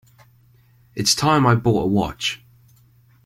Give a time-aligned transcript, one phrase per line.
[0.95, 2.43] It's time I bought a watch.